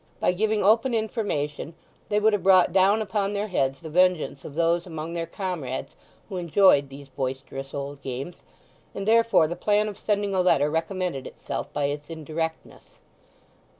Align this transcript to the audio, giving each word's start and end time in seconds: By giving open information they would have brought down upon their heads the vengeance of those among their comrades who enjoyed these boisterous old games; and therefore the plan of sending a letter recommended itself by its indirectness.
By 0.19 0.31
giving 0.31 0.63
open 0.63 0.95
information 0.95 1.75
they 2.09 2.19
would 2.19 2.33
have 2.33 2.41
brought 2.41 2.73
down 2.73 3.03
upon 3.03 3.33
their 3.33 3.49
heads 3.49 3.79
the 3.81 3.89
vengeance 3.91 4.43
of 4.43 4.55
those 4.55 4.87
among 4.87 5.13
their 5.13 5.27
comrades 5.27 5.95
who 6.27 6.37
enjoyed 6.37 6.89
these 6.89 7.07
boisterous 7.07 7.71
old 7.71 8.01
games; 8.01 8.41
and 8.95 9.07
therefore 9.07 9.47
the 9.47 9.55
plan 9.55 9.87
of 9.87 9.99
sending 9.99 10.33
a 10.33 10.41
letter 10.41 10.71
recommended 10.71 11.27
itself 11.27 11.71
by 11.71 11.83
its 11.83 12.09
indirectness. 12.09 12.97